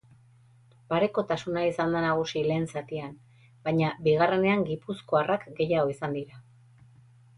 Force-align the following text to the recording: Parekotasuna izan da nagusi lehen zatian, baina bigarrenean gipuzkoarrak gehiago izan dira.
Parekotasuna 0.93 1.65
izan 1.71 1.93
da 1.97 2.01
nagusi 2.05 2.43
lehen 2.47 2.65
zatian, 2.75 3.13
baina 3.67 3.91
bigarrenean 4.09 4.65
gipuzkoarrak 4.71 5.49
gehiago 5.61 5.97
izan 5.99 6.17
dira. 6.21 6.45